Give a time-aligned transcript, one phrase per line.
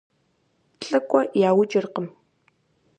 [0.85, 2.07] ЛӀыкӀуэ яукӀыркъым.